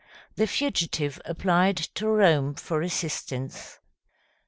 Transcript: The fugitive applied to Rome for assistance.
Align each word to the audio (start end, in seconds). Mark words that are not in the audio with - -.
The 0.33 0.47
fugitive 0.47 1.21
applied 1.25 1.77
to 1.77 2.07
Rome 2.09 2.55
for 2.55 2.81
assistance. 2.81 3.77